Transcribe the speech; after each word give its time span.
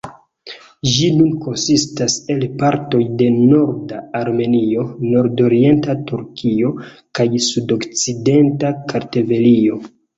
Ĝi 0.93 1.09
nun 1.17 1.35
konsistas 1.43 2.15
el 2.37 2.41
partoj 2.63 3.03
de 3.21 3.29
norda 3.37 4.01
Armenio, 4.23 4.89
nordorienta 5.13 5.99
Turkio, 6.11 6.75
kaj 7.21 7.31
sudokcidenta 7.53 8.79
Kartvelio. 8.93 9.85